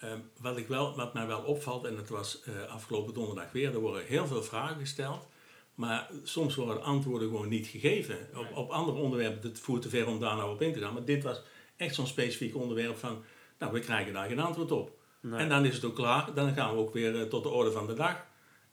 [0.05, 3.75] Eh, wat, ik wel, wat mij wel opvalt, en dat was eh, afgelopen donderdag weer,
[3.75, 5.27] er worden heel veel vragen gesteld.
[5.75, 8.19] Maar soms worden antwoorden gewoon niet gegeven.
[8.35, 10.93] Op, op andere onderwerpen, het voert te ver om daar nou op in te gaan.
[10.93, 11.43] Maar dit was
[11.77, 13.25] echt zo'n specifiek onderwerp van,
[13.59, 14.99] nou, we krijgen daar geen antwoord op.
[15.21, 15.41] Nee.
[15.41, 16.35] En dan is het ook klaar.
[16.35, 18.27] Dan gaan we ook weer eh, tot de orde van de dag.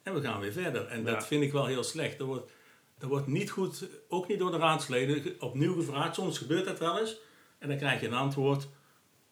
[0.03, 0.87] En we gaan weer verder.
[0.87, 2.19] En dat vind ik wel heel slecht.
[2.19, 2.51] Er wordt,
[2.99, 6.15] er wordt niet goed, ook niet door de raadsleden, opnieuw gevraagd.
[6.15, 7.17] Soms gebeurt dat wel eens.
[7.57, 8.67] En dan krijg je een antwoord,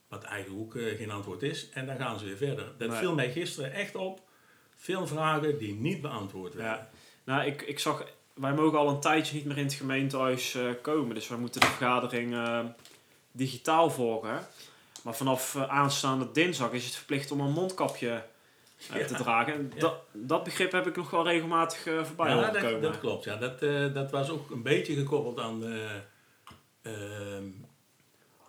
[0.09, 1.69] wat eigenlijk ook eh, geen antwoord is.
[1.69, 2.71] En dan gaan ze weer verder.
[2.77, 2.97] Dat Nee.
[2.97, 4.21] viel mij gisteren echt op.
[4.75, 6.73] Veel vragen die niet beantwoord werden.
[6.73, 6.89] Ja.
[7.23, 8.05] Nou, ik, ik zag...
[8.33, 11.15] Wij mogen al een tijdje niet meer in het gemeentehuis eh, komen.
[11.15, 12.59] Dus wij moeten de vergadering eh,
[13.31, 14.47] digitaal volgen.
[15.03, 18.23] Maar vanaf aanstaande dinsdag is het verplicht om een mondkapje
[18.93, 19.05] Ja.
[19.05, 19.53] te dragen.
[19.53, 19.79] En Ja.
[19.79, 22.81] dat, dat begrip heb ik nog wel regelmatig voorbij Ja, horen dat, komen.
[22.81, 23.23] dat klopt.
[23.23, 23.35] Ja.
[23.35, 23.59] Dat,
[23.93, 26.01] dat was ook een beetje gekoppeld aan de,
[26.81, 27.45] ehm,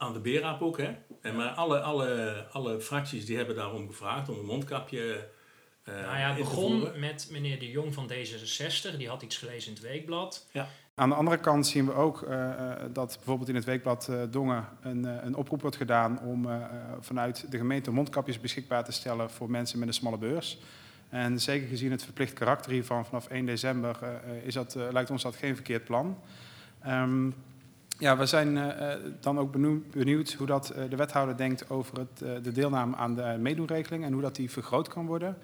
[0.00, 0.78] aan de BERAP ook.
[0.78, 0.90] Hè?
[1.20, 5.28] En maar alle, alle, alle fracties die hebben daarom gevraagd om een mondkapje
[5.84, 8.96] eh, eh, nou ja, het begon met meneer De Jong van D66.
[8.96, 10.46] Die had iets gelezen in het Weekblad.
[10.94, 14.22] Aan de andere kant zien we ook eh, eh, dat bijvoorbeeld in het weekblad eh,
[14.30, 16.48] Dongen een, eh, een oproep wordt gedaan om
[17.00, 20.58] vanuit de gemeente mondkapjes beschikbaar te stellen voor mensen met een smalle beurs.
[21.08, 23.98] En zeker gezien het verplicht karakter hiervan vanaf 1 december
[24.44, 26.18] is dat, eh, lijkt ons dat geen verkeerd plan.
[26.82, 27.30] Ehm,
[28.00, 31.70] ja, we zijn eh, eh, dan ook benieuwd, benieuwd hoe dat eh, de wethouder denkt
[31.70, 35.38] over het, eh, de deelname aan de meedoenregeling en hoe dat die vergroot kan worden.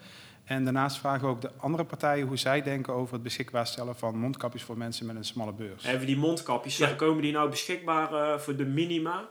[0.44, 3.96] En daarnaast vragen we ook de andere partijen hoe zij denken over het beschikbaar stellen
[3.96, 5.84] van mondkapjes voor mensen met een smalle beurs.
[5.84, 6.92] Hebben die mondkapjes, Ja.
[6.94, 9.28] komen die nou beschikbaar eh, voor de minima?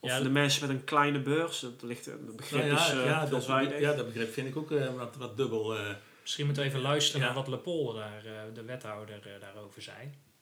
[0.00, 1.60] Of Ja, voor de mensen met een kleine beurs?
[1.60, 3.46] Dat ligt het begrip Nou ja, is eh, ja, dat,
[3.80, 5.76] ja, dat begrip vind ik ook eh, wat, wat dubbel.
[5.78, 5.80] eh,
[6.22, 7.26] Misschien moeten we even luisteren Ja.
[7.26, 9.96] naar wat Lepol daar, eh, de wethouder, daarover zei.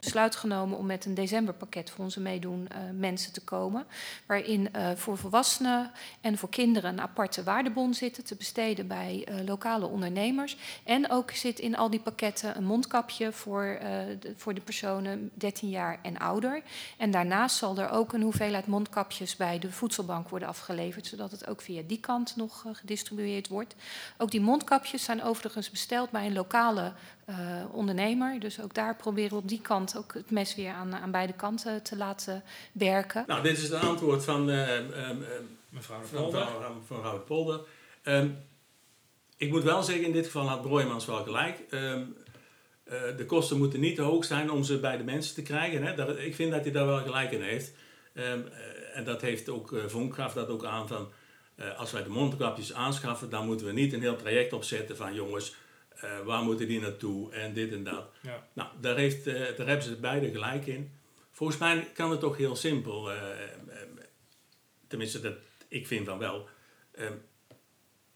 [0.06, 3.86] Besluit genomen om met een decemberpakket voor onze meedoen eh, mensen te komen.
[4.26, 5.90] Waarin eh, voor volwassenen
[6.20, 10.56] en voor kinderen een aparte waardebon zitten te besteden bij eh, lokale ondernemers.
[10.84, 13.78] En ook zit in al die pakketten een mondkapje voor,
[14.20, 16.62] de, voor de personen 13 jaar en ouder.
[16.96, 21.46] En daarnaast zal er ook een hoeveelheid mondkapjes bij de voedselbank worden afgeleverd, zodat het
[21.46, 23.74] ook via die kant nog gedistribueerd wordt.
[24.18, 26.92] Ook die mondkapjes zijn overigens besteld bij een lokale
[27.72, 28.40] ondernemer.
[28.40, 31.32] Dus ook daar proberen we op die kant ook het mes weer aan, aan beide
[31.32, 33.24] kanten te laten werken.
[33.26, 35.16] Nou, dit is het antwoord van, eh, ehm, ehm,
[35.68, 36.46] Mevrouw de van, Polder.
[36.46, 37.60] van, van, van Rout Polder.
[38.02, 38.28] Ehm,
[39.36, 41.58] ik moet wel zeggen, in dit geval had Broijmans wel gelijk.
[41.70, 42.02] Ehm,
[42.84, 45.82] eh, de kosten moeten niet te hoog zijn om ze bij de mensen te krijgen.
[45.82, 45.94] Hè?
[45.94, 47.72] Dat, ik vind dat hij daar wel gelijk in heeft.
[48.14, 51.12] Ehm, eh, en dat heeft ook uh, Vonk gaf dat ook aan van...
[51.54, 55.14] eh, als wij de mondkapjes aanschaffen, dan moeten we niet een heel traject opzetten van...
[55.14, 55.54] jongens,
[56.00, 58.06] eh, waar moeten die naartoe en dit en dat.
[58.22, 58.48] Ja.
[58.52, 60.90] Nou, daar, heeft, eh, daar hebben ze beide gelijk in.
[61.30, 63.12] Volgens mij kan het toch heel simpel.
[63.12, 63.18] eh,
[64.86, 65.34] tenminste, dat,
[65.68, 66.48] ik vind dan wel.
[66.90, 67.06] eh,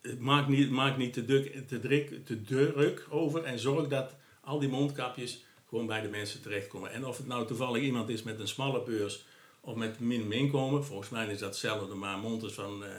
[0.01, 4.15] het maakt niet, maakt niet te, druk, te, druk, te druk over en zorg dat
[4.41, 6.91] al die mondkapjes gewoon bij de mensen terechtkomen.
[6.93, 9.25] En of het nou toevallig iemand is met een smalle beurs
[9.61, 12.91] of met minder inkomen, volgens mij is dat hetzelfde, maar Montes van, eh,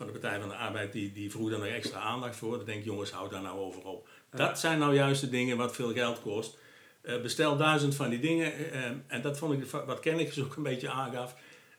[0.00, 2.56] van de Partij van de Arbeid, die, die vroeg daar nog extra aandacht voor.
[2.56, 4.08] Dan denk ik, jongens, hou daar nou over op.
[4.30, 6.58] Dat zijn nou juist de dingen wat veel geld kost.
[7.02, 8.52] Eh, bestel duizend van die dingen.
[8.52, 11.34] eh, eh, en dat vond ik, wat Kenneth ook een beetje aangaf.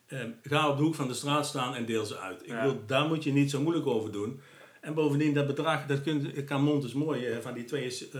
[0.08, 2.42] Eh, ga op de hoek van de straat staan en deel ze uit.
[2.42, 2.62] Ik Ja.
[2.66, 4.42] bedoel, daar moet je niet zo moeilijk over doen.
[4.82, 7.66] En bovendien, dat bedrag, dat kunt, kan Montes mooi eh, van die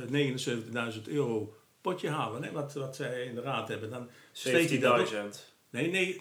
[0.10, 2.44] 79.000 euro potje halen.
[2.44, 3.90] Hè, wat, wat zij in de raad hebben.
[3.90, 5.08] Dan steekt hij dat op.
[5.08, 5.50] 17.000.
[5.70, 6.20] Nee, nee,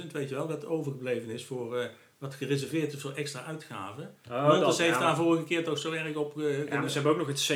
[0.00, 0.12] 79.000.
[0.12, 4.14] Weet je wel, dat overgebleven is voor wat gereserveerd is voor extra uitgaven.
[4.30, 6.32] Oh, Montes dat- heeft ja, daar vorige keer toch zo erg op...
[6.36, 7.52] Ja, maar ze hebben ook nog het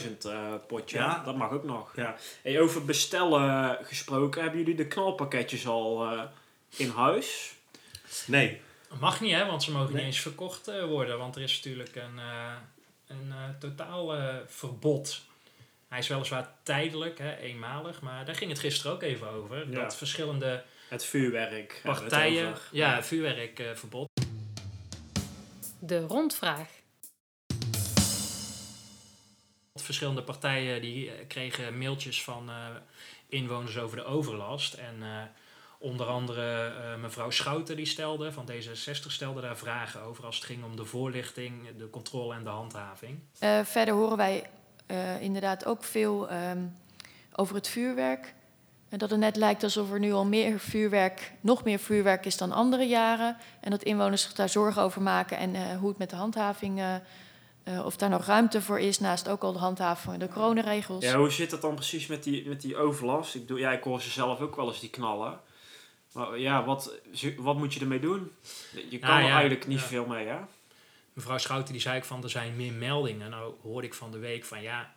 [0.00, 0.98] 17.000 eh, potje.
[0.98, 1.22] Ja.
[1.24, 1.92] Dat mag ook nog.
[1.96, 2.16] Ja.
[2.42, 6.22] Hey, over bestellen gesproken, hebben jullie de knalpakketjes al eh,
[6.76, 7.54] in huis?
[8.26, 8.60] Nee.
[9.00, 9.96] Mag niet, hè, want ze mogen Nee.
[10.04, 11.18] niet eens verkocht eh, worden.
[11.18, 12.52] Want er is natuurlijk een, eh,
[13.06, 15.20] een eh, totaal eh, verbod.
[15.88, 19.70] Hij is weliswaar tijdelijk, hè, eenmalig, maar daar ging het gisteren ook even over.
[19.70, 19.82] Ja.
[19.82, 20.62] Dat verschillende
[20.92, 21.80] Het vuurwerk.
[21.82, 22.68] het partijen, over.
[22.70, 24.08] ja, vuurwerkverbod.
[25.78, 26.68] De rondvraag.
[29.74, 32.54] Verschillende partijen die eh, kregen mailtjes van eh,
[33.28, 34.74] inwoners over de overlast.
[34.74, 35.22] En eh,
[35.78, 40.44] onder andere eh, mevrouw Schouten die stelde, van D66 stelde daar vragen over als het
[40.44, 43.18] ging om de voorlichting, de controle en de handhaving.
[43.38, 44.50] Eh, verder horen wij
[44.86, 46.62] eh, inderdaad ook veel ehm,
[47.32, 48.34] over het vuurwerk.
[48.92, 52.36] En dat het net lijkt alsof er nu al meer vuurwerk, nog meer vuurwerk is
[52.36, 53.36] dan andere jaren.
[53.60, 56.78] En dat inwoners zich daar zorgen over maken en eh, hoe het met de handhaving,
[56.78, 56.94] eh,
[57.62, 61.04] eh, of daar nog ruimte voor is, naast ook al de handhaving van de coronaregels.
[61.04, 63.34] Ja, hoe zit dat dan precies met die, met die overlast?
[63.34, 65.40] Ik, doe, ja, ik hoor ze zelf ook wel eens die knallen.
[66.12, 66.94] Maar ja, wat,
[67.36, 68.32] wat moet je ermee doen?
[68.90, 69.86] Je kan Nou er ja, eigenlijk niet ja.
[69.86, 70.38] veel mee, hè?
[71.12, 73.30] Mevrouw Schouten die zei ik van er zijn meer meldingen.
[73.30, 74.94] Nou hoorde ik van de week van ja,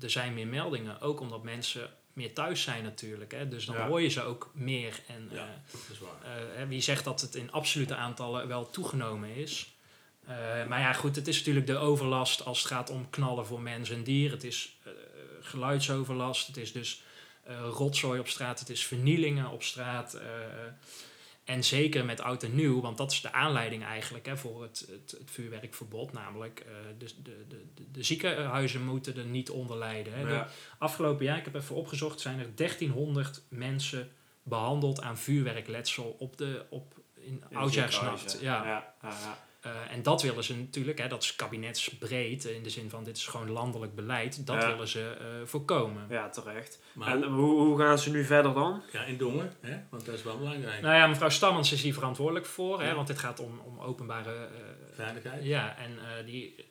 [0.00, 1.00] er zijn meer meldingen.
[1.00, 3.32] Ook omdat mensen meer thuis zijn natuurlijk.
[3.32, 3.48] Hè?
[3.48, 3.86] Dus dan Ja.
[3.86, 5.00] hoor je ze ook meer.
[5.06, 5.36] En Ja.
[5.42, 6.56] eh, Dat is waar.
[6.62, 9.74] eh, wie zegt dat het in absolute aantallen wel toegenomen is.
[10.26, 13.60] Eh, maar ja, goed, het is natuurlijk de overlast als het gaat om knallen voor
[13.60, 14.30] mens en dier.
[14.30, 14.76] Het is
[15.40, 17.02] geluidsoverlast, het is dus
[17.70, 20.18] rotzooi op straat, het is vernielingen op straat.
[21.46, 24.86] En zeker met oud en nieuw, want dat is de aanleiding eigenlijk hè, voor het,
[24.90, 26.12] het, het vuurwerkverbod.
[26.12, 30.12] Namelijk, eh de, de, de, de ziekenhuizen moeten er niet onder lijden.
[30.12, 30.28] Hè.
[30.32, 30.48] Ja.
[30.78, 36.66] afgelopen jaar, ik heb even opgezocht, zijn er 1300 mensen behandeld aan vuurwerkletsel op de,
[36.70, 38.30] op, in In oudjaarsnacht.
[38.30, 38.68] ziekenhuizen.
[38.70, 38.94] Ja.
[39.02, 42.90] Ja, ja, Eh, en dat willen ze natuurlijk, hè, dat is kabinetsbreed, in de zin
[42.90, 44.68] van dit is gewoon landelijk beleid, dat Ja.
[44.70, 46.06] willen ze eh, voorkomen.
[46.08, 46.78] Ja, terecht.
[46.92, 48.82] Maar En hoe, hoe gaan ze nu verder dan?
[48.92, 49.78] ja, in Dongen, hè?
[49.90, 50.80] want dat is wel belangrijk.
[50.80, 52.94] Nou ja, mevrouw Stammens is hier verantwoordelijk voor, hè, Ja.
[52.94, 54.34] want dit gaat om, om openbare...
[54.34, 54.50] eh,
[54.92, 55.44] Veiligheid.
[55.44, 56.64] ja, en eh, die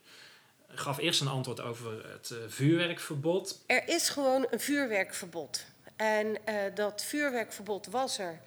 [0.68, 3.64] gaf eerst een antwoord over het uh, vuurwerkverbod.
[3.68, 5.66] Er is gewoon een vuurwerkverbod.
[5.96, 8.40] En uh, dat vuurwerkverbod was er,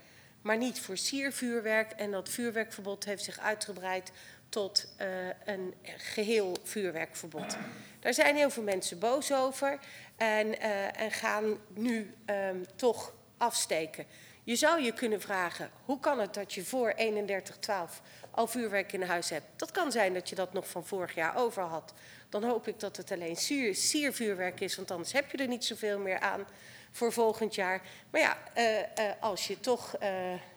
[0.43, 1.91] maar niet voor siervuurwerk.
[1.91, 4.13] En dat vuurwerkverbod heeft zich uitgebreid
[4.49, 5.07] tot uh,
[5.45, 7.57] een geheel vuurwerkverbod.
[8.01, 9.79] Daar zijn heel veel mensen boos over
[10.17, 10.61] en,
[10.95, 14.07] en gaan nu um, toch afsteken.
[14.49, 19.03] Je zou je kunnen vragen, hoe kan het dat je voor 3112 al vuurwerk in
[19.03, 19.47] huis hebt?
[19.57, 21.93] Dat kan zijn dat je dat nog van vorig jaar over had.
[22.29, 25.65] Dan hoop ik dat het alleen sier, siervuurwerk is, want anders heb je er niet
[25.65, 26.47] zoveel meer aan
[26.91, 27.83] voor volgend jaar.
[28.11, 28.85] Maar ja, uh, uh,
[29.21, 30.09] als je toch uh,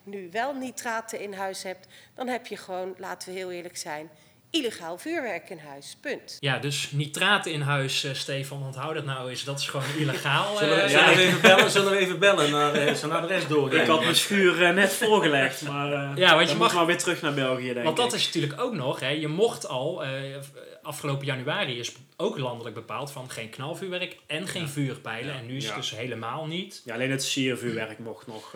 [0.04, 4.10] nu wel nitraten in huis hebt, dan heb je gewoon, laten we heel eerlijk zijn,
[4.52, 5.98] illegaal vuurwerk in huis.
[6.02, 6.38] Punt.
[6.40, 9.44] Ja, dus nitraten in huis, uh, Stefan, onthoud dat nou eens.
[9.44, 10.56] Dat is gewoon illegaal.
[10.58, 13.48] zullen, we, uh, zullen, we even bellen, zullen we even bellen naar uh, zijn adres
[13.48, 13.82] doorgeven?
[13.82, 17.34] Ik had mijn schuur net voorgelegd, maar ja, want je mag maar weer terug naar
[17.34, 20.04] België, denk Want dat is natuurlijk ook nog, hè, je mocht al,
[20.82, 24.68] afgelopen januari is ook landelijk bepaald van geen knalvuurwerk en geen ja.
[24.68, 25.34] vuurpijlen.
[25.34, 25.40] Ja.
[25.40, 26.82] En nu is het dus helemaal niet.
[26.86, 28.56] Ja, alleen het siervuurwerk mocht nog...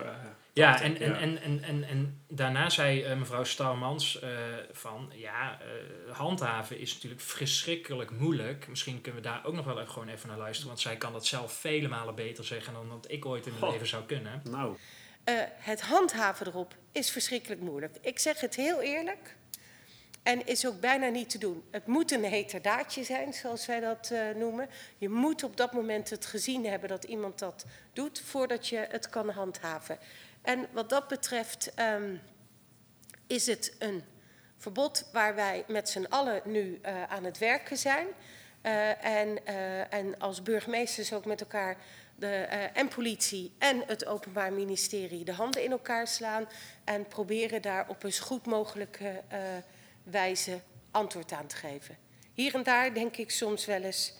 [0.58, 4.30] Ja, en, en, en, en, en, en daarna zei uh, mevrouw Starmans uh,
[4.72, 8.68] van ja, uh, handhaven is natuurlijk verschrikkelijk moeilijk.
[8.68, 11.14] Misschien kunnen we daar ook nog wel even, gewoon even naar luisteren, want zij kan
[11.14, 13.72] dat zelf vele malen beter zeggen dan dat ik ooit in mijn oh.
[13.72, 14.42] leven zou kunnen.
[14.44, 14.78] Nou.
[15.58, 17.98] het handhaven erop is verschrikkelijk moeilijk.
[18.02, 19.36] Ik zeg het heel eerlijk.
[20.24, 21.64] En is ook bijna niet te doen.
[21.72, 24.70] Het moet een heterdaadje zijn, zoals wij dat noemen.
[24.98, 29.10] Je moet op dat moment het gezien hebben dat iemand dat doet voordat je het
[29.10, 29.98] kan handhaven.
[30.46, 32.22] En wat dat betreft um,
[33.28, 34.04] is het een
[34.58, 38.08] verbod waar wij met z'n allen nu uh, aan het werken zijn.
[38.64, 41.78] Uh, en, uh, en als burgemeesters ook met elkaar
[42.16, 42.28] de,
[42.74, 46.48] en politie en het Openbaar Ministerie de handen in elkaar slaan.
[46.84, 49.24] En proberen daar op een goed mogelijke
[50.04, 50.60] wijze
[50.92, 51.98] antwoord aan te geven.
[52.34, 54.14] Hier en daar denk ik soms wel eens,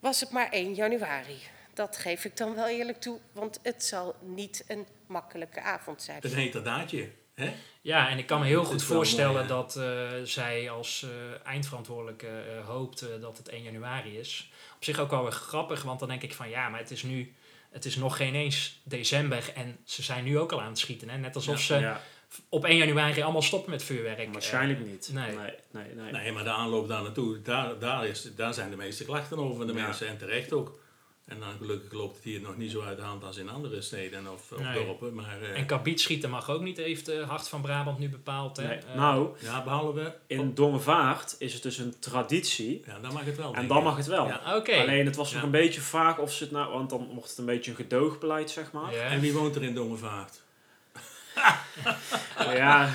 [0.00, 1.38] was het maar 1 januari.
[1.76, 6.18] Dat geef ik dan wel eerlijk toe, want het zal niet een makkelijke avond zijn.
[6.22, 7.10] Het heet daadje.
[7.34, 7.54] Hè?
[7.80, 11.10] Ja, en ik kan me heel goed voorstellen mooi, dat uh, zij als uh,
[11.46, 14.50] eindverantwoordelijke uh, hoopt dat het 1 januari is.
[14.76, 17.02] Op zich ook wel weer grappig, want dan denk ik van ja, maar het is
[17.02, 17.34] nu,
[17.70, 21.08] het is nog geen eens december en ze zijn nu ook al aan het schieten.
[21.08, 21.18] Hè?
[21.18, 22.00] Net alsof ja, ze ja.
[22.48, 24.32] op 1 januari allemaal stoppen met vuurwerk.
[24.32, 25.10] Waarschijnlijk niet.
[25.12, 25.36] Nee.
[25.36, 26.12] Nee, nee, nee.
[26.12, 29.66] nee, maar de aanloop daar naartoe, daar, daar, is, daar zijn de meeste klachten over
[29.66, 29.86] de ja.
[29.86, 30.84] mensen en terecht ook.
[31.26, 33.80] En dan gelukkig loopt het hier nog niet zo uit de hand als in andere
[33.80, 34.84] steden of, of Nee.
[34.84, 35.14] dorpen.
[35.14, 38.56] Maar, eh, En kabietschieten mag ook niet, heeft de Hart van Brabant nu bepaald.
[38.56, 38.66] Hè?
[38.66, 38.78] Nee.
[38.78, 40.16] Eh, nou, ja, behalve...
[40.26, 42.82] in Dongevaart is het dus een traditie.
[42.86, 43.54] Ja, dan mag het wel.
[43.54, 43.82] En dan ik.
[43.84, 44.26] mag het wel.
[44.26, 44.56] Ja.
[44.56, 44.74] Oké.
[44.76, 45.46] Alleen het was nog Ja.
[45.46, 46.72] een beetje vaag of ze het nou...
[46.72, 48.94] Want dan mocht het een beetje een gedoogbeleid, zeg maar.
[48.94, 49.02] Ja.
[49.02, 50.44] En wie woont er in Dongevaart?
[52.54, 52.88] Ja,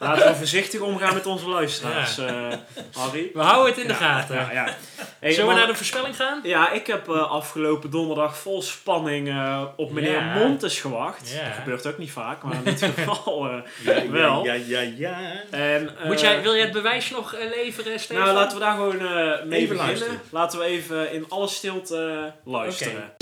[0.00, 2.52] laten we voorzichtig omgaan met onze luisteraars, eh,
[2.92, 3.30] Harry.
[3.34, 4.36] We houden het in de gaten.
[4.36, 4.76] Ja, ja.
[5.20, 6.40] Hey, Zullen we naar de voorspelling gaan?
[6.42, 10.34] Ja, ik heb eh, afgelopen donderdag vol spanning eh, op meneer Ja.
[10.34, 11.30] Montes gewacht.
[11.30, 11.44] Ja.
[11.44, 13.48] Dat gebeurt ook niet vaak, maar in dit geval
[13.84, 14.44] eh, wel.
[14.44, 15.18] Ja, ja, ja.
[15.50, 18.22] En, eh, Moet jij, wil jij het bewijs nog eh, leveren, Stefan?
[18.24, 19.04] Nou, laten we daar gewoon eh,
[19.44, 19.76] mee Even beginnen.
[19.76, 20.20] luisteren.
[20.30, 23.12] Laten we even in alle stilte eh, luisteren.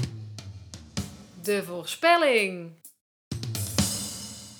[1.42, 2.79] De voorspelling.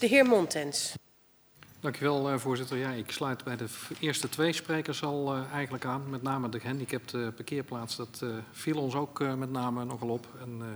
[0.00, 0.94] De heer Montens.
[1.80, 2.76] Dankjewel, eh, voorzitter.
[2.76, 3.66] Ja, ik sluit bij de
[4.00, 6.10] eerste twee sprekers al eh, eigenlijk aan.
[6.10, 7.96] Met name de gehandicapte parkeerplaats.
[7.96, 10.26] Dat eh, viel ons ook eh, met name nogal op.
[10.40, 10.66] En, eh,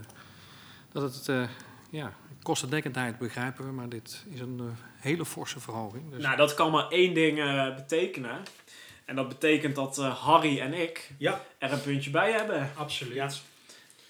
[0.92, 1.48] dat het, eh,
[1.90, 6.10] ja, kostendekkendheid begrijpen we, maar dit is een hele forse verhoging.
[6.10, 8.42] Dus Nou, dat kan maar één ding eh, betekenen.
[9.04, 11.40] En dat betekent dat eh, Harry en ik Ja.
[11.58, 12.70] er een puntje bij hebben.
[12.76, 13.14] Absoluut.
[13.14, 13.30] Ja.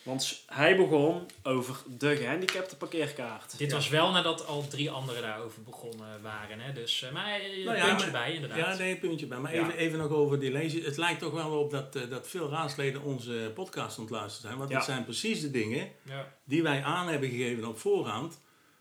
[0.04, 3.58] Want hij begon over de gehandicapte parkeerkaart.
[3.58, 6.60] Dit was wel nadat al drie anderen daarover begonnen waren.
[6.60, 6.72] Hè?
[6.72, 8.58] Dus, eh, maar eh, een Nou ja, puntje maar- bij, inderdaad.
[8.58, 9.38] Ja, nee, een puntje bij.
[9.38, 9.60] Maar Ja.
[9.62, 10.82] even, even nog over die lezen.
[10.82, 14.46] Het lijkt toch wel op dat, eh, dat veel raadsleden onze podcast aan het luisteren
[14.46, 14.58] zijn.
[14.58, 14.76] Want Ja.
[14.76, 16.32] dat zijn precies de dingen Ja.
[16.44, 18.40] die wij aan hebben gegeven op voorhand.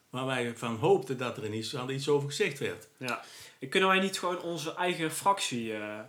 [0.10, 2.88] Waar wij van hoopten dat er in iets, iets over gezegd werd.
[2.98, 3.24] Ja.
[3.60, 6.00] En Kunnen wij niet gewoon onze eigen fractie eh,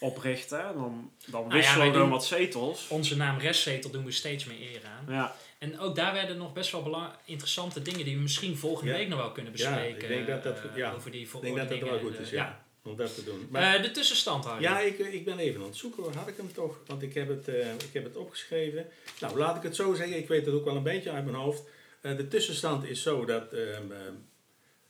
[0.00, 0.58] oprichten?
[0.74, 2.88] Dan, dan Nou ja, wisselen we doen- wat zetels.
[2.88, 5.14] Onze naam restzetel doen we steeds meer eer aan.
[5.14, 5.36] Ja.
[5.58, 8.98] En ook daar werden nog best wel belang- interessante dingen die we misschien volgende Ja.
[8.98, 10.02] week nog wel kunnen Ja, bespreken.
[10.02, 10.92] ik denk dat dat- eh, ja.
[10.92, 12.64] over die Ik denk dat dat wel goed is, ja.
[12.84, 13.46] Om dat te doen.
[13.50, 14.62] Maar, Eh, de tussenstand, Harry.
[14.62, 16.02] ja, ik, ik ben even aan het zoeken.
[16.02, 16.12] hoor.
[16.14, 16.76] Had ik hem toch?
[16.86, 18.86] Want ik heb, het, eh, ik heb het opgeschreven.
[19.20, 20.16] Nou, laat ik het zo zeggen.
[20.16, 21.62] Ik weet het ook wel een beetje uit mijn hoofd.
[22.00, 23.52] Eh, de tussenstand is zo dat...
[23.52, 24.12] ehm, ehm,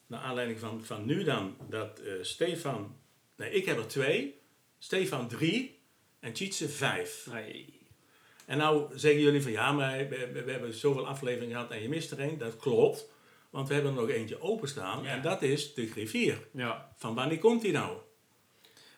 [0.06, 1.56] naar aanleiding van, van nu dan...
[1.68, 2.96] Dat eh, Stefan...
[3.36, 4.40] Nee, ik heb er twee.
[4.86, 5.80] Stefan drie.
[6.20, 7.26] En Tjitse vijf.
[7.32, 7.80] Nee.
[8.46, 11.82] En nou zeggen jullie van ja, maar we, we- we hebben zoveel afleveringen gehad en
[11.82, 12.38] je mist er één.
[12.38, 13.08] Dat klopt,
[13.50, 15.08] want we hebben er nog eentje openstaan Ja.
[15.10, 16.38] en dat is de griffier.
[16.52, 16.92] Ja.
[16.96, 17.96] Van wanneer komt die nou?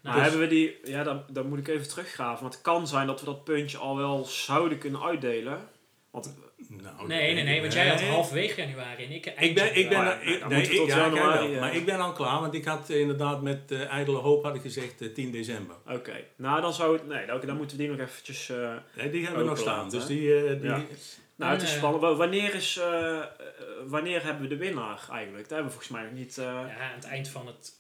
[0.03, 0.79] Nou, hebben we die...
[0.85, 2.43] Ja, dan, dan moet ik even teruggraven.
[2.43, 5.69] Want het kan zijn dat we dat puntje al wel zouden kunnen uitdelen.
[6.11, 6.35] Want
[6.69, 9.89] Nou, Nee, nee, nee, want jij had halverwege januari en ik eind Ik ben, ik
[9.89, 11.61] ben, ik- dan nee, ik- tot ja, januari, ja.
[11.61, 14.55] maar ik ben al klaar, want ik had eh, inderdaad met eh ijdele hoop had
[14.55, 15.77] ik gezegd eh, 10 december.
[15.89, 17.07] Oké, nou dan zou het...
[17.07, 18.49] Nee, dan, dan moeten we die nog eventjes...
[18.51, 19.91] eh, Nee, die hebben we nog staan.
[19.91, 20.83] Dus die, eh, die, Ja.
[21.37, 22.03] nou, het is En, eh, spannend.
[22.03, 23.25] Wa- Wanneer, is, eh, eh,
[23.87, 25.43] wanneer hebben we de winnaar eigenlijk?
[25.49, 26.39] Dat hebben we volgens mij nog niet...
[26.39, 27.73] eh, Ja, aan het eind van het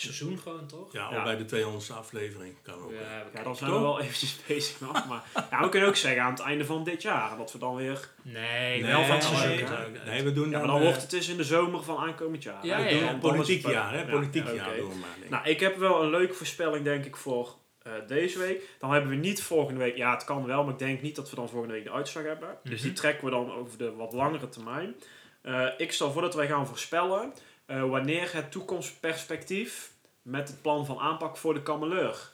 [0.00, 0.92] seizoen gewoon, toch?
[0.92, 1.16] ja, Ja.
[1.16, 2.90] al bij de 200ste aflevering kan ook.
[2.90, 3.44] Ja, we Ja, kijken.
[3.44, 5.06] dan zijn we wel eventjes bezig nog.
[5.06, 7.36] Maar ja, we kunnen ook zeggen aan het einde van dit jaar.
[7.36, 8.08] Dat we dan weer...
[8.22, 9.68] Nee, wel van het seizoen.
[9.92, 11.82] nee, nee, we doen Ja, dan, maar dan eh, wordt het dus in de zomer
[11.82, 12.66] van aankomend jaar.
[12.66, 14.04] Ja, We ja, doen een politiek jaar, hè?
[14.04, 15.08] Politiek ja, jaar doen we maar.
[15.30, 18.62] Nou, ik heb wel een leuke voorspelling denk ik voor eh, deze week.
[18.78, 19.96] Dan hebben we niet volgende week...
[19.96, 22.24] Ja, het kan wel, maar ik denk niet dat we dan volgende week de uitslag
[22.24, 22.56] hebben.
[22.62, 23.00] Dus die Mhm.
[23.00, 24.94] trekken we dan over de wat langere termijn.
[25.42, 27.32] Eh, ik stel voor dat wij gaan voorspellen...
[27.66, 29.90] eh, wanneer het toekomstperspectief
[30.22, 32.32] met het plan van aanpak voor de kameleur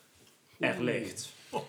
[0.61, 1.31] er ligt.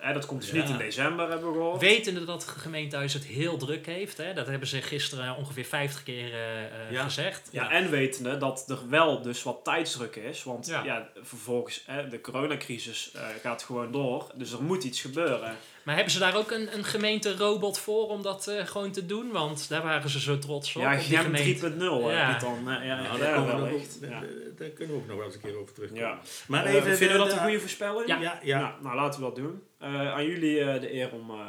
[0.00, 0.56] Eh, dat komt dus Ja.
[0.60, 1.80] niet in december, hebben we gehoord.
[1.80, 6.02] Wetende dat het gemeentehuis het heel druk heeft, hè, dat hebben ze gisteren ongeveer 50
[6.02, 7.02] keer eh, eh, Ja.
[7.02, 7.48] gezegd.
[7.52, 10.42] Ja, en wetende dat er wel dus wat tijdsdruk is.
[10.42, 10.84] Want Ja.
[10.84, 14.30] ja, vervolgens, hè, de coronacrisis eh, gaat gewoon door.
[14.34, 15.56] Dus er moet iets gebeuren.
[15.82, 19.30] Maar hebben ze daar ook een, een gemeente-robot voor om dat eh, gewoon te doen?
[19.30, 20.82] Want daar waren ze zo trots op.
[20.82, 21.70] ja, op Gem gemeente.
[21.72, 22.10] 3.0 Ja.
[22.10, 22.30] ja.
[22.38, 22.58] die dan.
[22.70, 23.96] eh, ja, Nou, ja, daar, komen we wel nog echt.
[23.96, 24.20] op- Ja.
[24.56, 26.04] daar- kunnen we ook nog wel eens een keer over terugkomen.
[26.04, 26.18] Ja.
[26.46, 28.06] Maar Eh, even, vinden we de- dat een de- goede voorspelling?
[28.08, 28.58] Ja, ja, ja.
[28.60, 29.62] Nou, nou, laten we dat doen.
[29.78, 31.46] Eh, aan jullie eh, de eer om eh,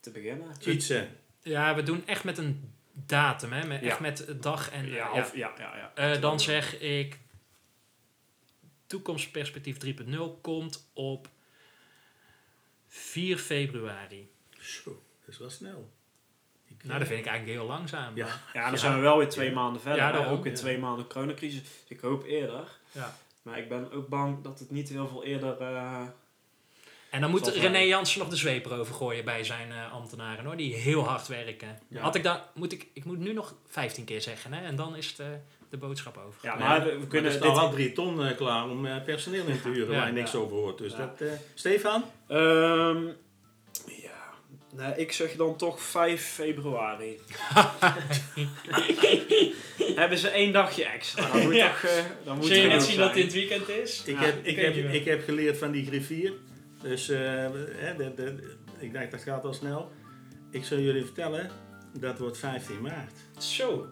[0.00, 0.46] te beginnen.
[0.66, 1.08] Iets, hè.
[1.42, 3.66] Ja, we doen echt met een datum, hè?
[3.66, 3.86] Met, Ja.
[3.86, 4.86] echt met dag en...
[4.86, 5.12] Ja, ja.
[5.12, 6.12] of, ja, ja, ja.
[6.14, 7.18] Eh, dan zeg ik...
[8.86, 11.28] Toekomstperspectief 3.0 komt op
[12.94, 14.30] 4 februari.
[14.60, 15.90] Zo, dat is wel snel.
[16.68, 18.16] Ik, Nou, dat vind ik eigenlijk heel langzaam.
[18.16, 18.40] Ja.
[18.52, 20.00] Ja, dan zijn we wel weer twee maanden verder.
[20.00, 20.58] Ja, daarom, ook weer ja.
[20.58, 21.60] twee maanden coronacrisis.
[21.60, 22.78] Dus ik hoop eerder.
[22.90, 23.16] Ja.
[23.42, 25.60] Maar ik ben ook bang dat het niet heel veel eerder...
[25.60, 26.02] eh,
[27.10, 27.78] En dan moet René.
[27.78, 30.56] Jansen nog de zweep erover gooien bij zijn eh, ambtenaren, hoor.
[30.56, 31.78] Die heel hard werken.
[31.88, 32.00] Ja.
[32.00, 32.44] Had ik daar...
[32.54, 32.86] Moet ik...
[32.92, 34.64] Ik moet nu nog 15 keer zeggen, hè?
[34.64, 35.26] En dan is het, eh,
[35.72, 36.38] de boodschap over.
[36.42, 37.58] ja, Maar, maar we, maar kunnen er staan dit...
[37.58, 40.32] al drie ton eh, klaar om eh, personeel in te huren Ja, waar je niks
[40.32, 40.38] ja.
[40.38, 40.78] over hoort.
[40.78, 40.98] Dus Ja.
[40.98, 41.20] dat...
[41.20, 42.04] eh, Stefan?
[42.28, 43.04] Ehm,
[43.86, 44.20] ja,
[44.76, 47.18] nee, ik zeg dan toch 5 februari.
[49.94, 51.30] Hebben ze één dagje extra?
[51.32, 51.68] Dan moet Ja.
[51.68, 54.02] toch, dan moet Zul je net zien dat dit weekend is?
[54.06, 56.32] Ik, Ja, heb, ik, heb, ik heb geleerd van die griffier.
[56.82, 57.18] Dus eh,
[57.76, 59.90] hè, de, de, ik denk dat gaat al snel.
[60.50, 61.50] Ik zal jullie vertellen,
[61.98, 63.12] dat wordt 15 maart.
[63.38, 63.86] Zo.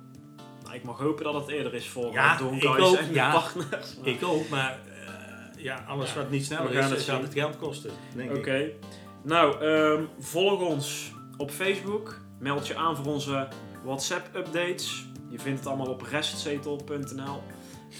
[0.70, 3.32] Nou, ik mag hopen dat het eerder is voor Ja, ja, en ja.
[3.32, 3.96] partners.
[4.02, 6.16] Ik ook, maar eh, ja, alles Ja.
[6.16, 7.90] wat niet sneller We gaan is, het gaat het geld kosten.
[8.14, 8.54] Denk Oké.
[8.54, 8.74] ik.
[9.22, 12.20] Nou, ehm, volg ons op Facebook.
[12.38, 13.48] Meld je aan voor onze
[13.84, 15.06] WhatsApp-updates.
[15.28, 17.42] Je vindt het allemaal op restzetel.nl.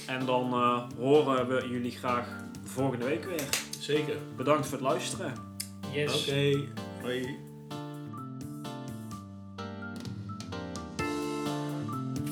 [0.07, 2.27] En dan eh, horen we jullie graag
[2.65, 3.49] volgende week weer.
[3.81, 4.17] Zeker.
[4.37, 5.33] Bedankt voor het luisteren.
[5.93, 6.29] Yes.
[6.29, 6.65] Oké,
[7.03, 7.50] hoi.